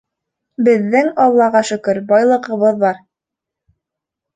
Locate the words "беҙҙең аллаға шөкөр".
0.67-2.03